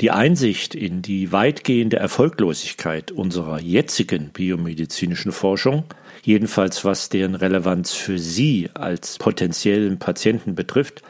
die 0.00 0.10
Einsicht 0.10 0.74
in 0.74 1.02
die 1.02 1.32
weitgehende 1.32 1.96
Erfolglosigkeit 1.96 3.10
unserer 3.12 3.60
jetzigen 3.60 4.30
biomedizinischen 4.30 5.32
Forschung, 5.32 5.84
jedenfalls 6.22 6.84
was 6.84 7.08
deren 7.08 7.34
Relevanz 7.34 7.92
für 7.92 8.18
Sie 8.18 8.70
als 8.74 9.18
potenziellen 9.18 9.98
Patienten 9.98 10.54
betrifft, 10.54 11.02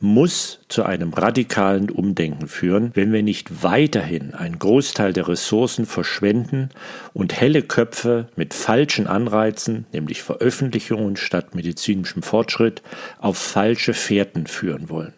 muss 0.00 0.60
zu 0.68 0.82
einem 0.82 1.14
radikalen 1.14 1.90
Umdenken 1.90 2.48
führen, 2.48 2.90
wenn 2.94 3.12
wir 3.12 3.22
nicht 3.22 3.62
weiterhin 3.62 4.34
einen 4.34 4.58
Großteil 4.58 5.12
der 5.12 5.28
Ressourcen 5.28 5.86
verschwenden 5.86 6.70
und 7.14 7.40
helle 7.40 7.62
Köpfe 7.62 8.28
mit 8.36 8.52
falschen 8.52 9.06
Anreizen, 9.06 9.86
nämlich 9.92 10.22
Veröffentlichungen 10.22 11.16
statt 11.16 11.54
medizinischem 11.54 12.22
Fortschritt, 12.22 12.82
auf 13.18 13.38
falsche 13.38 13.94
Fährten 13.94 14.46
führen 14.46 14.90
wollen. 14.90 15.14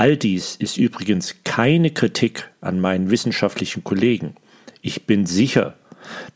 All 0.00 0.16
dies 0.16 0.56
ist 0.56 0.78
übrigens 0.78 1.36
keine 1.44 1.90
Kritik 1.90 2.48
an 2.62 2.80
meinen 2.80 3.10
wissenschaftlichen 3.10 3.84
Kollegen. 3.84 4.34
Ich 4.80 5.04
bin 5.04 5.26
sicher, 5.26 5.74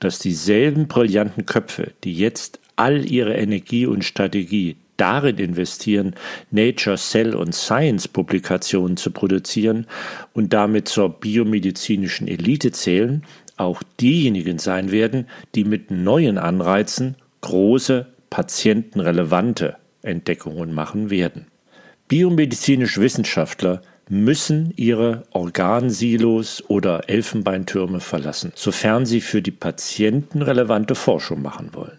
dass 0.01 0.19
dieselben 0.19 0.87
brillanten 0.87 1.47
Köpfe, 1.47 1.93
die 2.05 2.13
jetzt 2.13 2.61
all 2.77 3.11
ihre 3.11 3.33
Energie 3.33 3.87
und 3.87 4.05
Strategie 4.05 4.77
darin 4.99 5.39
investieren, 5.39 6.15
Nature, 6.51 6.99
Cell 6.99 7.35
und 7.35 7.55
Science 7.55 8.07
Publikationen 8.07 8.99
zu 8.99 9.11
produzieren 9.11 9.87
und 10.35 10.53
damit 10.53 10.87
zur 10.87 11.09
biomedizinischen 11.19 12.29
Elite 12.29 12.71
zählen, 12.71 13.23
auch 13.57 13.83
diejenigen 13.99 14.59
sein 14.59 14.93
werden, 14.93 15.27
die 15.55 15.65
mit 15.65 15.91
neuen 15.91 16.37
Anreizen 16.37 17.17
große, 17.41 18.09
patientenrelevante 18.29 19.77
Entdeckungen 20.03 20.75
machen 20.75 21.09
werden. 21.09 21.47
Biomedizinische 22.09 23.01
Wissenschaftler 23.01 23.81
müssen 24.11 24.73
ihre 24.77 25.23
Organsilos 25.31 26.63
oder 26.69 27.09
Elfenbeintürme 27.09 28.01
verlassen, 28.01 28.53
sofern 28.55 29.07
sie 29.07 29.23
für 29.23 29.41
die 29.41 29.51
Patienten 29.51 30.43
relevante 30.43 30.95
Forschung 30.95 31.41
machen 31.41 31.71
wollen. 31.73 31.99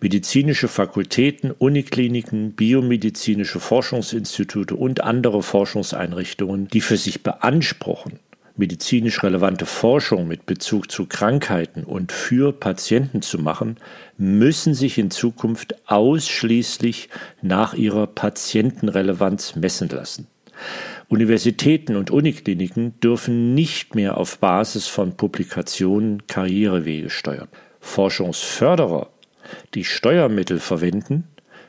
Medizinische 0.00 0.68
Fakultäten, 0.68 1.50
Unikliniken, 1.50 2.52
biomedizinische 2.52 3.60
Forschungsinstitute 3.60 4.74
und 4.74 5.02
andere 5.02 5.42
Forschungseinrichtungen, 5.42 6.68
die 6.68 6.80
für 6.80 6.96
sich 6.96 7.22
beanspruchen, 7.22 8.18
medizinisch 8.58 9.22
relevante 9.22 9.64
Forschung 9.66 10.28
mit 10.28 10.44
Bezug 10.44 10.90
zu 10.90 11.06
Krankheiten 11.06 11.84
und 11.84 12.12
für 12.12 12.52
Patienten 12.52 13.22
zu 13.22 13.38
machen, 13.38 13.76
müssen 14.16 14.74
sich 14.74 14.98
in 14.98 15.10
Zukunft 15.10 15.76
ausschließlich 15.88 17.08
nach 17.40 17.74
ihrer 17.74 18.06
Patientenrelevanz 18.06 19.56
messen 19.56 19.88
lassen. 19.88 20.26
Universitäten 21.08 21.96
und 21.96 22.10
Unikliniken 22.10 22.98
dürfen 23.00 23.54
nicht 23.54 23.94
mehr 23.94 24.18
auf 24.18 24.38
Basis 24.38 24.88
von 24.88 25.16
Publikationen 25.16 26.26
Karrierewege 26.26 27.08
steuern. 27.08 27.48
Forschungsförderer, 27.80 29.08
die 29.74 29.84
Steuermittel 29.84 30.58
verwenden, 30.58 31.24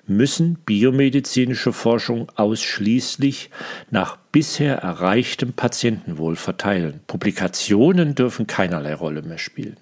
müssen 0.09 0.55
biomedizinische 0.65 1.71
Forschung 1.71 2.29
ausschließlich 2.35 3.49
nach 3.91 4.17
bisher 4.31 4.77
erreichtem 4.77 5.53
Patientenwohl 5.53 6.35
verteilen. 6.35 7.01
Publikationen 7.07 8.15
dürfen 8.15 8.47
keinerlei 8.47 8.93
Rolle 8.93 9.21
mehr 9.21 9.37
spielen. 9.37 9.77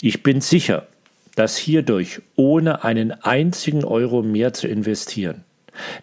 Ich 0.00 0.22
bin 0.22 0.40
sicher, 0.40 0.86
dass 1.34 1.56
hierdurch 1.56 2.20
ohne 2.36 2.84
einen 2.84 3.12
einzigen 3.12 3.84
Euro 3.84 4.22
mehr 4.22 4.52
zu 4.52 4.68
investieren 4.68 5.44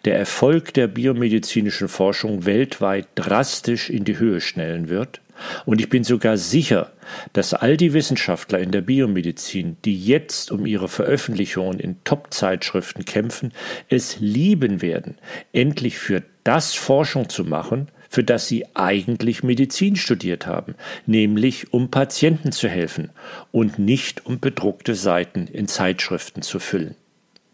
der 0.04 0.18
Erfolg 0.18 0.74
der 0.74 0.86
biomedizinischen 0.86 1.88
Forschung 1.88 2.44
weltweit 2.46 3.08
drastisch 3.14 3.90
in 3.90 4.04
die 4.04 4.18
Höhe 4.18 4.40
schnellen 4.40 4.88
wird 4.88 5.20
und 5.64 5.80
ich 5.80 5.88
bin 5.88 6.04
sogar 6.04 6.36
sicher, 6.36 6.92
dass 7.32 7.54
all 7.54 7.76
die 7.76 7.92
Wissenschaftler 7.92 8.58
in 8.58 8.70
der 8.70 8.80
Biomedizin, 8.80 9.76
die 9.84 9.98
jetzt 9.98 10.50
um 10.50 10.66
ihre 10.66 10.88
Veröffentlichungen 10.88 11.78
in 11.78 12.02
Top-Zeitschriften 12.04 13.04
kämpfen, 13.04 13.52
es 13.88 14.18
lieben 14.20 14.82
werden, 14.82 15.18
endlich 15.52 15.98
für 15.98 16.22
das 16.44 16.74
Forschung 16.74 17.28
zu 17.28 17.44
machen, 17.44 17.88
für 18.08 18.24
das 18.24 18.48
sie 18.48 18.64
eigentlich 18.74 19.42
Medizin 19.42 19.96
studiert 19.96 20.46
haben, 20.46 20.74
nämlich 21.06 21.72
um 21.72 21.90
Patienten 21.90 22.52
zu 22.52 22.68
helfen 22.68 23.10
und 23.52 23.78
nicht 23.78 24.26
um 24.26 24.40
bedruckte 24.40 24.94
Seiten 24.94 25.48
in 25.48 25.68
Zeitschriften 25.68 26.42
zu 26.42 26.58
füllen. 26.58 26.94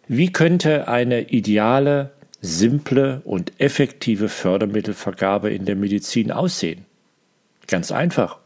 Wie 0.09 0.31
könnte 0.31 0.88
eine 0.88 1.31
ideale, 1.31 2.12
simple 2.41 3.22
und 3.25 3.53
effektive 3.59 4.28
Fördermittelvergabe 4.28 5.50
in 5.50 5.65
der 5.65 5.76
Medizin 5.76 6.31
aussehen? 6.31 6.84
Ganz 7.72 7.91
einfach. 7.91 8.37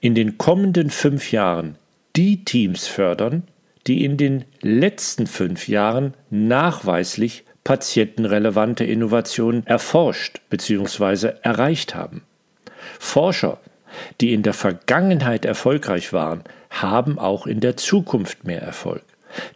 In 0.00 0.14
den 0.14 0.36
kommenden 0.36 0.90
fünf 0.90 1.32
Jahren 1.32 1.78
die 2.16 2.44
Teams 2.44 2.86
fördern, 2.86 3.44
die 3.86 4.04
in 4.04 4.18
den 4.18 4.44
letzten 4.60 5.26
fünf 5.26 5.68
Jahren 5.68 6.12
nachweislich 6.28 7.44
patientenrelevante 7.64 8.84
Innovationen 8.84 9.66
erforscht 9.66 10.42
bzw. 10.50 11.32
erreicht 11.40 11.94
haben. 11.94 12.24
Forscher, 12.98 13.58
die 14.20 14.34
in 14.34 14.42
der 14.42 14.52
Vergangenheit 14.52 15.46
erfolgreich 15.46 16.12
waren, 16.12 16.44
haben 16.68 17.18
auch 17.18 17.46
in 17.46 17.60
der 17.60 17.78
Zukunft 17.78 18.44
mehr 18.44 18.60
Erfolg. 18.60 19.02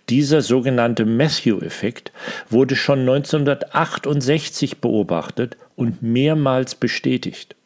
Dieser 0.08 0.41
sogenannte 0.41 1.04
Matthew-Effekt 1.04 2.12
wurde 2.48 2.76
schon 2.76 3.00
1968 3.00 4.78
beobachtet 4.78 5.58
und 5.76 6.02
mehrmals 6.02 6.74
bestätigt. 6.74 7.56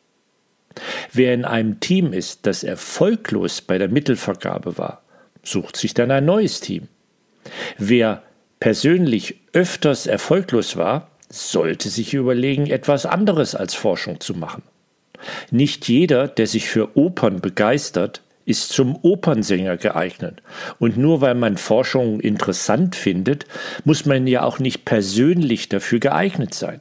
Wer 1.13 1.35
in 1.35 1.45
einem 1.45 1.81
Team 1.81 2.13
ist, 2.13 2.47
das 2.47 2.65
erfolglos 2.65 3.61
bei 3.61 3.79
der 3.79 3.89
Mittelvergabe 3.89 4.79
war, 4.79 5.03
sucht 5.43 5.77
sich 5.77 5.95
dann 5.95 6.11
ein 6.11 6.25
neues 6.25 6.61
Team. 6.61 6.89
Wer 7.79 8.23
persönlich 8.61 9.37
öfters 9.53 10.07
erfolglos 10.07 10.77
war, 10.77 11.09
sollte 11.29 11.89
sich 11.89 12.15
überlegen, 12.15 12.67
etwas 12.67 13.07
anderes 13.07 13.55
als 13.55 13.75
Forschung 13.75 14.21
zu 14.21 14.35
machen. 14.35 14.63
Nicht 15.51 15.89
jeder, 15.89 16.29
der 16.29 16.47
sich 16.47 16.69
für 16.69 16.97
Opern 16.97 17.41
begeistert, 17.41 18.23
ist 18.47 18.71
zum 18.71 18.97
Opernsänger 19.03 19.77
geeignet. 19.77 20.43
Und 20.79 20.97
nur 20.97 21.21
weil 21.21 21.35
man 21.35 21.57
Forschung 21.57 22.21
interessant 22.21 22.95
findet, 22.95 23.47
muss 23.85 24.05
man 24.05 24.27
ja 24.27 24.43
auch 24.43 24.59
nicht 24.59 24.85
persönlich 24.85 25.69
dafür 25.69 25.99
geeignet 25.99 26.55
sein. 26.55 26.81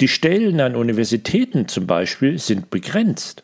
Die 0.00 0.08
Stellen 0.08 0.60
an 0.60 0.76
Universitäten 0.76 1.68
zum 1.68 1.86
Beispiel 1.86 2.38
sind 2.38 2.70
begrenzt. 2.70 3.42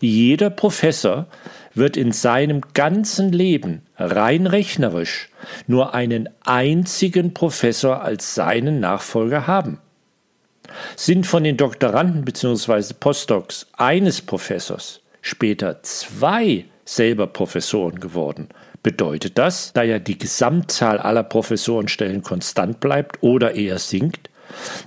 Jeder 0.00 0.50
Professor 0.50 1.26
wird 1.74 1.96
in 1.96 2.12
seinem 2.12 2.60
ganzen 2.74 3.32
Leben 3.32 3.82
rein 3.96 4.46
rechnerisch 4.46 5.28
nur 5.66 5.94
einen 5.94 6.28
einzigen 6.44 7.34
Professor 7.34 8.02
als 8.02 8.34
seinen 8.34 8.80
Nachfolger 8.80 9.46
haben. 9.46 9.78
Sind 10.96 11.26
von 11.26 11.44
den 11.44 11.56
Doktoranden 11.56 12.24
bzw. 12.24 12.94
Postdocs 12.98 13.66
eines 13.76 14.20
Professors 14.22 15.00
später 15.20 15.82
zwei 15.82 16.64
selber 16.84 17.26
Professoren 17.26 18.00
geworden, 18.00 18.48
bedeutet 18.82 19.36
das, 19.36 19.72
da 19.72 19.82
ja 19.82 19.98
die 19.98 20.18
Gesamtzahl 20.18 20.98
aller 20.98 21.22
Professorenstellen 21.22 22.22
konstant 22.22 22.80
bleibt 22.80 23.22
oder 23.22 23.54
eher 23.54 23.78
sinkt, 23.78 24.30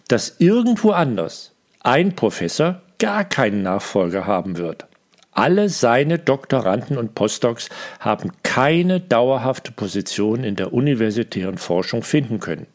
dass 0.08 0.36
irgendwo 0.40 0.92
anders 0.92 1.52
ein 1.82 2.16
Professor 2.16 2.82
gar 3.00 3.26
keinen 3.26 3.64
Nachfolger 3.64 4.28
haben 4.28 4.58
wird. 4.58 4.86
Alle 5.32 5.70
seine 5.70 6.20
Doktoranden 6.20 6.98
und 6.98 7.16
Postdocs 7.16 7.70
haben 8.00 8.32
keine 8.44 9.00
dauerhafte 9.00 9.72
Position 9.72 10.44
in 10.44 10.56
der 10.56 10.74
universitären 10.74 11.58
Forschung 11.58 12.04
finden 12.04 12.40
können. 12.40 12.68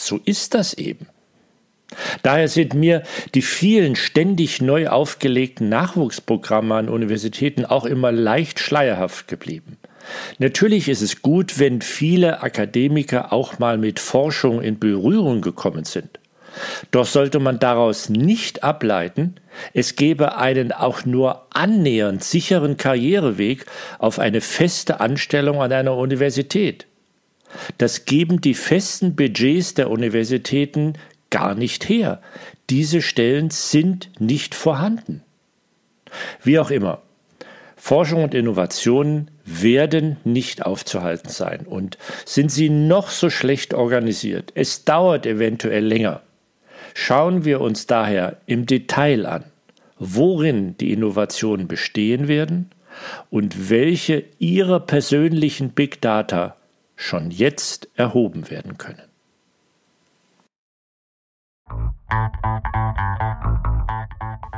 So 0.00 0.20
ist 0.24 0.54
das 0.54 0.74
eben. 0.74 1.06
Daher 2.22 2.48
sind 2.48 2.74
mir 2.74 3.02
die 3.34 3.42
vielen 3.42 3.96
ständig 3.96 4.60
neu 4.60 4.88
aufgelegten 4.88 5.68
Nachwuchsprogramme 5.68 6.74
an 6.74 6.88
Universitäten 6.88 7.64
auch 7.64 7.84
immer 7.84 8.10
leicht 8.10 8.58
schleierhaft 8.58 9.28
geblieben. 9.28 9.76
Natürlich 10.38 10.88
ist 10.88 11.02
es 11.02 11.22
gut, 11.22 11.58
wenn 11.58 11.82
viele 11.82 12.42
Akademiker 12.42 13.32
auch 13.32 13.58
mal 13.58 13.78
mit 13.78 14.00
Forschung 14.00 14.60
in 14.60 14.78
Berührung 14.78 15.40
gekommen 15.40 15.84
sind. 15.84 16.18
Doch 16.90 17.06
sollte 17.06 17.38
man 17.40 17.58
daraus 17.58 18.08
nicht 18.08 18.62
ableiten, 18.62 19.36
es 19.72 19.96
gebe 19.96 20.36
einen 20.36 20.72
auch 20.72 21.04
nur 21.04 21.46
annähernd 21.50 22.22
sicheren 22.22 22.76
Karriereweg 22.76 23.66
auf 23.98 24.18
eine 24.18 24.40
feste 24.40 25.00
Anstellung 25.00 25.62
an 25.62 25.72
einer 25.72 25.96
Universität. 25.96 26.86
Das 27.78 28.04
geben 28.04 28.40
die 28.40 28.54
festen 28.54 29.14
Budgets 29.14 29.74
der 29.74 29.90
Universitäten 29.90 30.94
gar 31.30 31.54
nicht 31.54 31.88
her. 31.88 32.20
Diese 32.70 33.02
Stellen 33.02 33.50
sind 33.50 34.10
nicht 34.18 34.54
vorhanden. 34.54 35.22
Wie 36.42 36.58
auch 36.58 36.70
immer, 36.70 37.02
Forschung 37.76 38.24
und 38.24 38.34
Innovationen 38.34 39.30
werden 39.44 40.16
nicht 40.24 40.64
aufzuhalten 40.64 41.28
sein. 41.28 41.66
Und 41.66 41.98
sind 42.24 42.50
sie 42.50 42.70
noch 42.70 43.10
so 43.10 43.28
schlecht 43.30 43.74
organisiert, 43.74 44.52
es 44.54 44.84
dauert 44.84 45.26
eventuell 45.26 45.84
länger. 45.84 46.22
Schauen 46.96 47.44
wir 47.44 47.60
uns 47.60 47.86
daher 47.86 48.38
im 48.46 48.66
Detail 48.66 49.26
an, 49.26 49.44
worin 49.98 50.76
die 50.78 50.92
Innovationen 50.92 51.66
bestehen 51.66 52.28
werden 52.28 52.70
und 53.30 53.68
welche 53.68 54.24
ihrer 54.38 54.78
persönlichen 54.78 55.70
Big 55.70 56.00
Data 56.00 56.56
schon 56.94 57.32
jetzt 57.32 57.88
erhoben 57.96 58.48
werden 58.48 58.78
können. 58.78 59.02